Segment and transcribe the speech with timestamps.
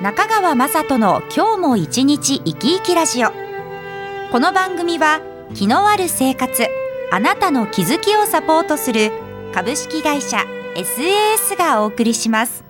[0.00, 3.30] 中川雅人の今日も一日生き生きラジオ。
[4.30, 5.20] この番組は
[5.54, 6.68] 気のある生活
[7.10, 9.10] あなたの気づきをサポートする
[9.52, 10.36] 株式会社
[10.76, 12.62] SAS がお送りします。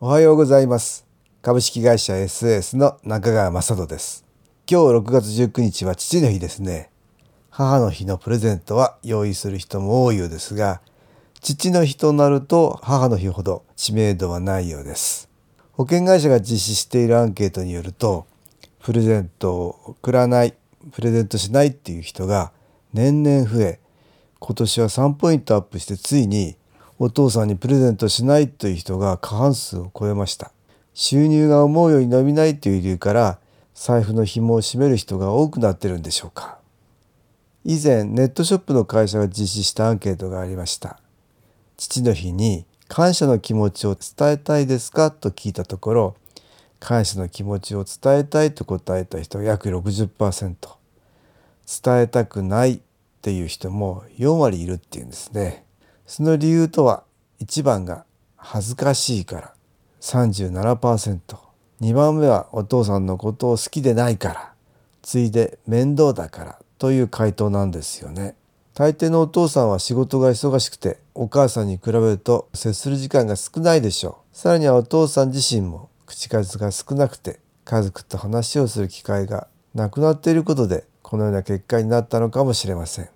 [0.00, 1.06] おはようございます。
[1.40, 4.26] 株式会社 SAS の中川雅人です。
[4.70, 6.90] 今日6月19日は父の日ですね。
[7.48, 10.82] 母の日のプレゼントは用意する人も多いようですが
[11.40, 15.28] 父の日となると母の日ほど知名度はないようです。
[15.72, 18.26] 保険会社が実施しているアンケートによると、
[18.80, 20.54] プレゼントを送らない、
[20.92, 22.52] プレゼントしないっていう人が
[22.92, 23.80] 年々増え、
[24.40, 26.56] 今年は3ポイントアップしてついに
[26.98, 30.50] お父さんにプレゼントしないという人が過半数を超えました。
[30.94, 33.38] 収入が思うように伸びないという理由から
[33.74, 36.58] 財布の紐を締める人が多くなってるんでしょうか。
[37.64, 40.98] 以前ネットショップの会社が実施したアンケートがありました。
[41.78, 45.12] 父の日に感謝の気持ちを伝えたいですか？
[45.12, 46.16] と聞いたところ
[46.80, 50.56] 感謝の気持ちを伝えたいと答えた人が約60%
[51.84, 52.80] 伝えたくないっ
[53.22, 55.64] ていう人も4割いるっていうんですね。
[56.04, 57.04] その理由とは
[57.40, 58.04] 1番が
[58.36, 59.54] 恥ずかしいから。
[60.00, 61.20] 37%、
[61.80, 64.52] 2番目はお父さんのことを好きでないから。
[65.02, 66.58] ついで面倒だから。
[66.78, 68.34] という回答なんですよね。
[68.78, 74.36] 大抵のお父さんは仕事が忙しくてお母さんに比べると接する時間が少ないでしょう。
[74.36, 83.08] さらにはお父さん自身も口数が少なくて家族と話をする機会がなくなっていることでこのような結果になったのかもしれません。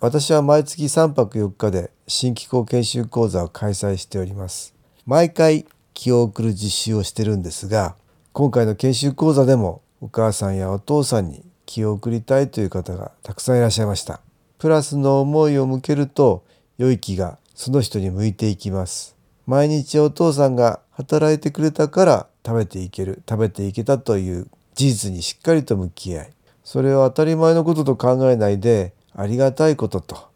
[0.00, 4.74] 私は毎月3泊4日で新機構研修講座を開催しております。
[5.06, 7.94] 毎回気を送る実習をしてるんですが
[8.32, 14.20] 今回の研修講座でもお母さんやお父さんに気を送りたいという方がたくさんいらっしゃいました。
[14.64, 16.42] プラスの思いを向けると
[16.78, 19.14] 良い気がその人に向いていきます。
[19.46, 26.30] 毎日お父さんが働いてくれたから食べていける食べていけたという事実にしっかりと向き合い
[26.64, 30.28] それを当たり前のことと考えないでありがたいことと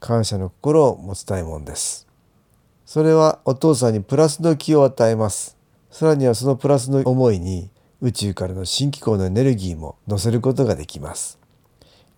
[0.00, 2.08] 感謝の心を持ちたいもんです。
[2.84, 5.56] それはお父さんにプラスの気を与えます。
[5.92, 11.37] さらにはそのプラスの思いに宇宙からの新機構のエネルギーも乗せることができます。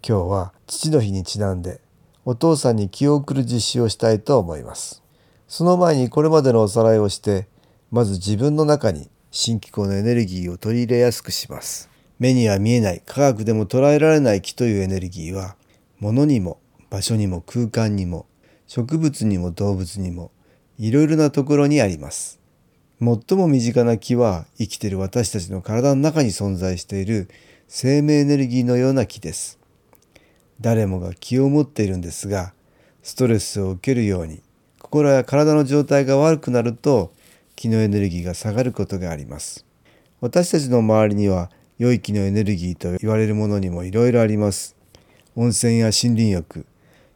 [0.03, 1.81] 今日は父の日にちなんで
[2.25, 5.03] お父さんに気を送る実施をしたいと思います。
[5.47, 7.49] その前にこれまでのおさらいをして
[7.91, 11.91] まず自分の中に新機構のエネルギーを取り入れやすくします。
[12.19, 15.57] 目には見えない科学でも捉えられない気というエネルギーは
[15.99, 18.27] 物にも場所にも空間にも
[18.67, 20.31] 植物にも動物にも
[20.79, 22.41] いろいろなところにあります。
[23.01, 27.29] 最も身近な気は生きている私たちの体の中に存在している
[27.69, 29.60] 生命エネルギーのような気です。
[30.61, 32.53] 誰もが気を持っているんですが
[33.03, 34.43] ストレスを受けるように
[34.79, 37.13] 心や体の状態が悪くなると
[37.57, 39.67] 気のエネルギーが下がることがあります。
[40.21, 44.77] 私たちの周りには良い気のエネルギーと言われるものにもいろいろあります。
[45.37, 46.67] 温泉や森林浴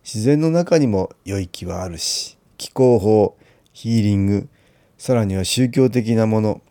[0.04, 3.36] 自然の中にも良い気はあるし気候法
[3.72, 4.48] ヒーリング
[4.98, 6.62] さらには宗教的なもの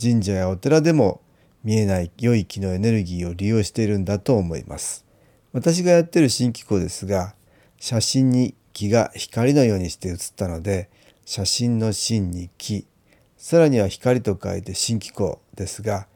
[0.00, 1.20] 神社やお寺でも
[1.64, 5.04] 見えない良い気のエネルギーを利用しているんだと思います。
[5.52, 7.34] 私がやってる新機構ですが
[7.78, 10.88] 写真に気が光のようにして写ったので
[11.24, 12.86] 写真の真に気
[13.36, 16.06] さらには光と書いて新機構ですが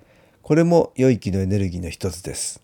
[0.42, 2.62] これも良い気のエネルギーの一つです。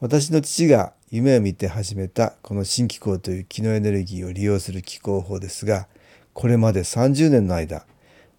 [0.00, 5.88] 私の父が夢を見て始めたこの新機構という気のエネルギーを利用する機構法ですが
[6.32, 7.84] これまで30年の間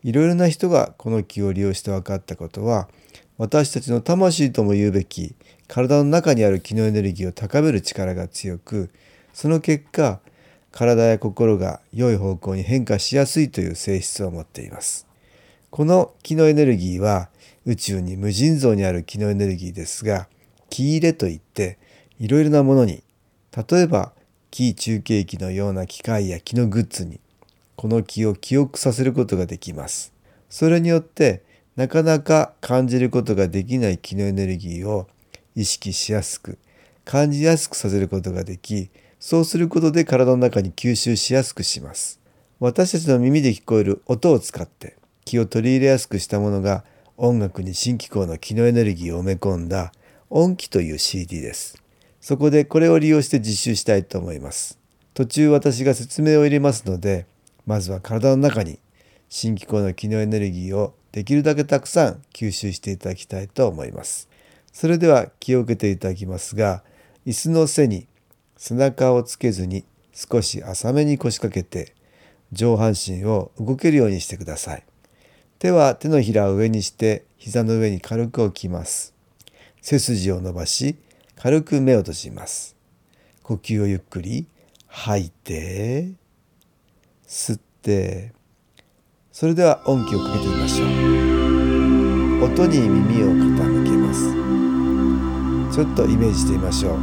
[0.04, 2.90] いろいろな人がこの気を利用して分かったことは
[3.38, 5.36] 私たちの魂とも言うべき
[5.72, 8.90] 体の中にある気のエネルギーを高める力が強く
[9.34, 10.20] その結果
[10.74, 15.08] 体や心が良い方向に変化しやすいという性質を持っています。
[15.70, 17.30] この気のエネルギーは
[17.66, 20.28] 宇宙に無尽蔵にある気のエネルギーですが
[20.70, 21.78] 気入れといって
[22.20, 23.02] いろいろなものに
[23.56, 24.12] 例えば
[24.50, 27.22] 気中継機のような機械や気のグッズに
[27.78, 30.12] この気を記憶させることができます。
[30.50, 31.44] それによって
[31.78, 35.08] なかなか感じることができない気のエネルギーを
[35.56, 36.58] 意識しやすく
[37.06, 38.90] 感じやすくさせることができ
[39.20, 42.20] そうすることで体の中に吸収しやすくします
[42.60, 46.84] 私たちの耳で聞こえる音を使って気を取り入れやすくしたものが
[47.24, 49.92] 音楽に新機構の気のエネルギーを埋め込んだ
[50.32, 51.82] 音機という CD です。
[52.20, 54.80] そこでこれを利用して実習したいと思います。
[55.14, 57.28] 途中私が説明を入れますので、
[57.68, 58.80] まずは体の中に
[59.30, 64.28] 新機構の気のエネルギーをできるだけたくさん吸収していただきたいと思います。
[64.72, 66.84] それでは気を受けていただきますが、
[67.26, 68.08] 椅子の背に
[68.58, 71.94] 背中をつけずに少し浅めに腰掛けて
[72.52, 74.84] 上半身を動けるようにしてください。
[75.60, 79.14] 手は手のひらを上にして膝の上に軽く置きます。
[79.82, 80.96] 背筋を伸ばし
[81.36, 82.76] 軽く目を閉じます。
[83.44, 84.48] 呼吸をゆっくり
[84.88, 86.12] 吐いて
[87.28, 88.34] 吸って
[89.32, 93.81] それでは音気をかけてみましょう音に耳を傾け
[95.72, 96.98] ちょっとイメージしてみましょう。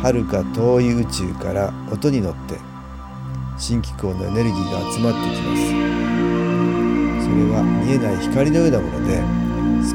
[0.00, 2.56] 遥か遠い宇宙から音に乗って
[3.58, 5.62] 新機構のエネルギーが集まってきます。
[7.24, 9.20] それは見えない光のようなもので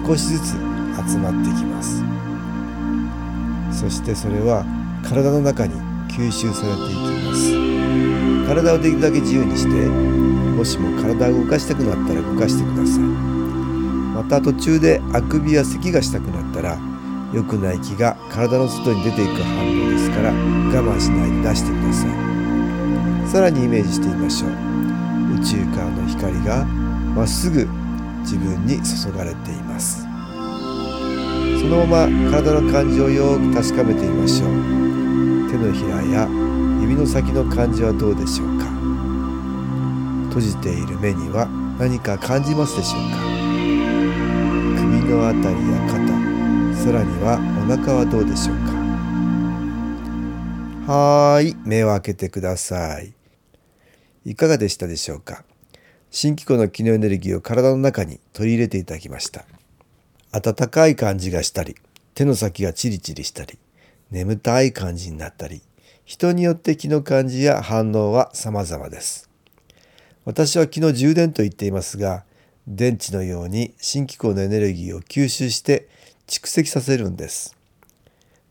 [0.05, 2.03] 少しずつ集まってきます。
[3.71, 4.65] そしてそれは
[5.03, 5.73] 体の中に
[6.09, 7.55] 吸収されていきます。
[8.45, 12.99] 体をできるだけ自由にしてもしも体を動かしたくなったら動かしてください。
[12.99, 16.77] また途中であくびや咳がしたくなったら
[17.33, 22.09] 良くない気が体の外に出ていく反応ですから我慢しないで出してください。
[23.27, 24.51] さらにイメージしてみましょう。
[25.35, 26.63] 宇宙からの光が
[27.15, 27.67] まっすぐ
[28.21, 30.03] 自分に注がれています。
[31.59, 34.49] そのまま体の感じをよく確かめてみましょう。
[35.49, 36.27] 手のひらや
[36.81, 38.65] 指の先の感じはどうでしょうか。
[40.29, 41.47] 閉じている目には
[41.79, 43.17] 何か感じますでしょうか。
[44.77, 45.79] 首のあたりや
[46.83, 48.73] 肩さらにはお腹はどうでしょうか？
[50.91, 53.13] はーい目を開けてください。
[54.25, 55.45] いかがでしたでしょうか？
[56.11, 59.45] 新機構の機能エネルギーを体の中に取り入れていただきました。
[60.33, 61.77] 温かい感じがしたり
[62.15, 63.57] 手の先がチリチリしたり
[64.11, 65.61] 眠たい感じになったり
[66.03, 69.29] 人によって気の感じや反応は様々です。
[70.25, 72.25] 私は気の充電と言っていますが
[72.67, 75.87] 電池のように新機構のエネルギーを吸収して
[76.27, 77.57] 蓄積させるんです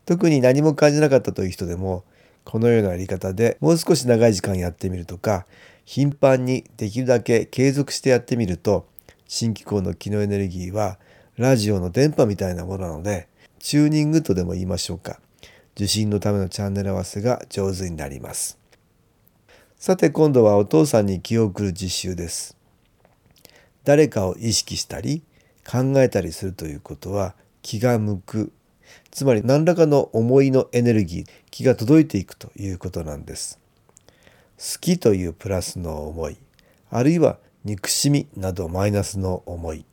[0.05, 2.03] 特に何も感じなかったという人でも
[2.43, 5.45] このようなやり方でもう少し長い時間やってみるとか
[5.85, 8.85] 頻繁にできるだけ継続してやってみると
[9.27, 10.99] 新機構の気のエネルギーは
[11.35, 13.27] ラジオの電波みたいなものなので、
[13.57, 15.19] チューニングとでも言いましょうか。
[15.75, 18.59] 受信のためのチャンネル合わせが上手になります。
[19.77, 22.55] さて今度はお父さんに気を送る実習です。
[23.83, 25.23] 誰かを意識したり
[25.67, 27.33] 考えたりするということは
[27.63, 28.51] 気が向く。
[29.09, 33.59] つまり何らかの思いのエネルギー、気が届いていくということなんです。
[34.57, 36.37] 好きというプラスの思い、
[36.91, 39.85] あるいは憎しみなどマイナスの思い、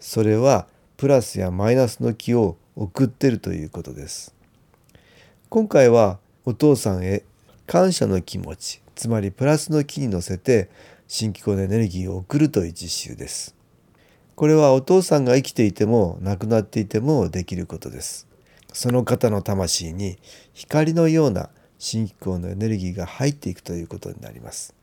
[0.00, 4.34] それはプラスやマイナスの気を送ってるということです。
[5.48, 7.22] 今回はお父さんへ
[7.66, 10.68] 感謝の気持ちつまりプラスの気に乗せて
[11.08, 13.56] 新機構のエネルギーを送るという実習です。
[14.40, 18.26] これはお父さんが生きていても亡くなっていてもできることです。
[18.72, 20.16] その方の魂に
[20.54, 24.74] 光のような新機構のエネルギーが入っていくということになります。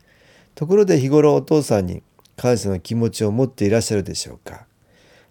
[0.54, 2.04] ところで日頃お父さんに
[2.36, 4.64] 感謝の気持ちを持っていらっしゃるでしょうか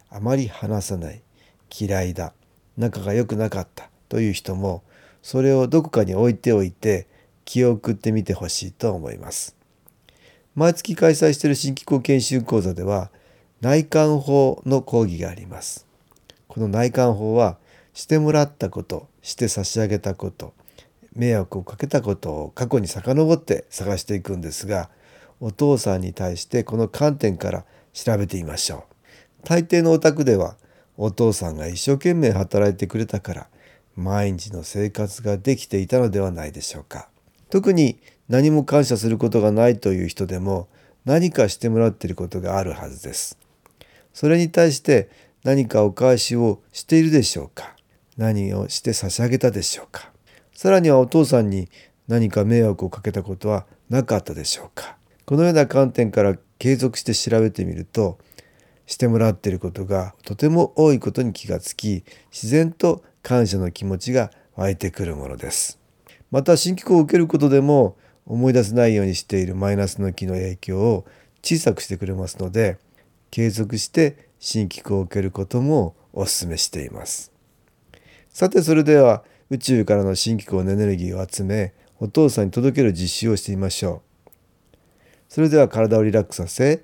[0.09, 1.21] あまり話さない
[1.79, 2.33] 嫌いだ
[2.75, 4.83] 仲が良くなかったという人も
[5.21, 7.07] それをどこかに置いておいて
[7.45, 9.55] 気を送ってみてほしいと思います。
[10.53, 13.09] 毎月開催している新機構研修講座では
[13.59, 15.87] 内観法の講義があります。
[16.47, 17.57] この内観法は
[17.93, 20.53] してもらったことして差し上げたこと
[21.15, 24.89] 迷惑をかけたことを過去に遡って探していくんですが
[25.39, 28.83] お父さんに対してこの観点から調べてみましょう。
[29.43, 30.55] 大抵のお宅では
[30.95, 33.47] お父さんが一生懸命働いてくれたから
[33.95, 37.09] 毎日の生活ができていたのではないでしょうか。
[37.49, 37.97] 特に
[38.29, 40.67] 何も感謝することがないという人でも
[41.05, 43.37] 何かしてもらっていることがあるはずです。
[44.17, 45.11] それに対して
[45.43, 47.75] 何かお返しをしているでしょうか？
[48.17, 50.11] 何をして差し上げたでしょうか？
[50.55, 51.69] さらにはお父さんに
[52.07, 54.97] 何か迷惑をかけたことはなかったでしょうか？
[55.27, 58.17] このような観点から継続して調べてみると
[58.87, 65.79] してもらっていることがとても多いことに気がつき自然と感謝の気持ちが湧いてくるものです。
[66.31, 67.95] また新機構を受けることでも
[68.25, 71.05] 思い出せないようにしているマイナスの気の影響を
[71.43, 72.79] 小さくしてくれますので
[73.31, 77.31] 継続して新機構を受けることもお勧めしています。
[78.29, 84.07] さてそれでは宇宙からの新機構のエネルギーを集めお父さんに届ける実習をしてみましょう。
[85.29, 86.83] それでは体をリラックスさせ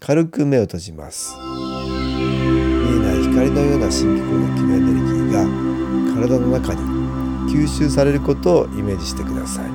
[0.00, 1.46] 軽く目を閉じます見え
[2.98, 5.44] ない光のような新機構の気のエネルギーが
[6.14, 6.80] 体の中に
[7.52, 9.70] 吸収されることをイメージしてください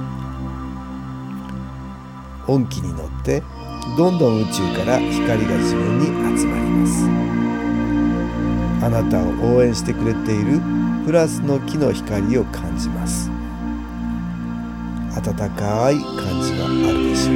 [2.47, 3.41] 音気に乗って
[3.99, 6.05] どんどん宇宙から光が自分に
[6.39, 7.05] 集まります。
[8.85, 10.61] あなたを応援してくれている
[11.05, 13.29] プラスの木の光を感じます。
[15.17, 17.35] 温かい感じはあるでしょう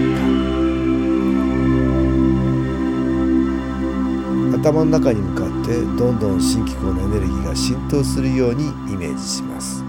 [4.53, 4.69] か？
[4.71, 9.83] 頭の中に向かってどんどん新機構のエネルギーが浸透するようにイメージします。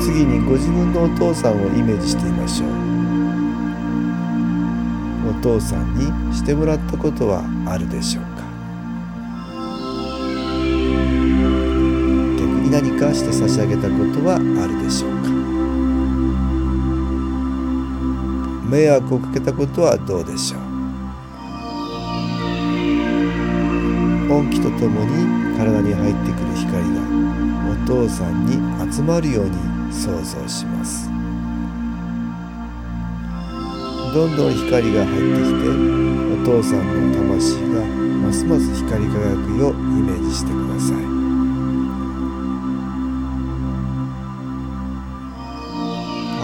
[0.00, 2.91] 次にご自分のお父さんをイメージしてみましょう。
[5.42, 8.30] 父さんにしてもらったことはあるでしょうか？
[12.38, 15.28] 逆に何かして差し上げたことはあるでしょうか？
[18.70, 20.62] 迷惑をかけたことはどうでしょう？
[24.32, 27.02] 音気とともに体に入ってくる光が
[27.68, 28.54] お父さんに
[28.94, 29.52] 集まるように
[29.92, 31.11] 想像します。
[34.12, 35.70] どんどん光が入ってきて
[36.42, 40.96] お父さんの魂がますます光り輝くようイメージしてください。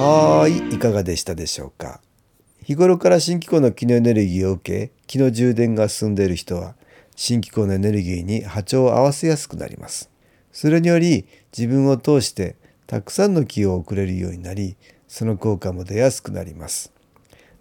[0.00, 2.00] はいいかがでしたでしょうか。
[2.62, 6.75] 日頃から新機構の気のエネルギーを受け気の充電が進んでいる人は
[7.16, 10.10] 新機構のエネルギーに波長を合わせやすくなります。
[10.52, 12.56] それにより自分を通して
[12.87, 16.94] たくさんの気を送れるようになりその効果も出やすくなります。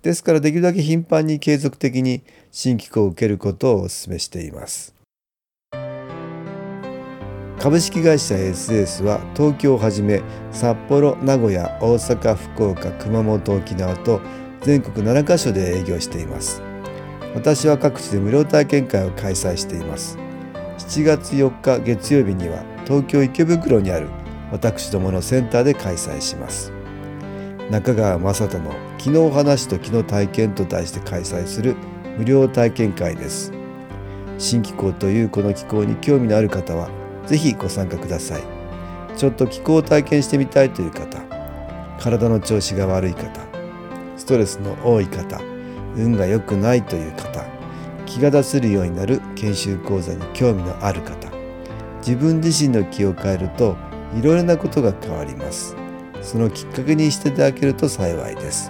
[0.08, 4.96] ですからできるだけ頻繁に継続的に新機構を受けることをお勧めしています。
[7.60, 10.22] 株式会社 SS は東京をはじめ
[10.54, 14.22] 札幌名古屋大阪福岡熊本沖縄と
[14.62, 16.62] 全国7カ所で営業しています。
[17.36, 20.18] 私は各地で無料体験会を開催しています。
[20.78, 24.08] 7月4日月曜日には東京池袋にある
[24.54, 26.77] 私どものセンターで開催します。
[27.70, 31.76] 中川雅人の「昨日話と昨日体験」と題して開催する
[32.18, 33.52] 無料体験会です。
[34.38, 36.90] 新気候というこの気候に興味のある方は
[37.26, 38.58] ぜひご参加ください。
[39.18, 41.18] ちょっと気候を体験してみたいという方
[42.00, 43.42] 体の調子が悪い方
[44.16, 45.42] ストレスの多い方
[45.96, 47.44] 運が良くないという方
[48.06, 51.30] 気が出せるようになる研修講座に興味のある方
[52.06, 53.76] 自分自身の気を変えると
[54.16, 55.87] いろいろなことが変わります。
[56.28, 58.70] そのきっかけにしていただけると幸いです。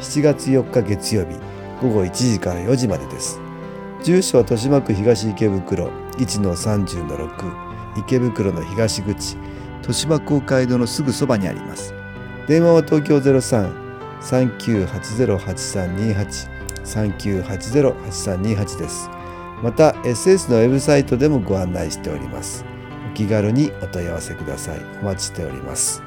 [0.00, 1.38] 7月4日月曜日
[1.80, 3.40] 午後1時から4時までです。
[4.04, 5.88] 住所は豊島区東池袋
[6.18, 9.38] 1-30-6池袋の東口
[9.78, 11.94] 豊島公会堂のすぐそばにあります。
[12.46, 13.16] 電話は東京
[14.20, 16.50] 03-3980-8328
[16.84, 19.08] 3980-8328です。
[19.62, 22.66] また SS のウェブサイトでもご案内しております。
[23.10, 24.80] お気軽にお問い合わせください。
[25.00, 26.06] お待ちしております。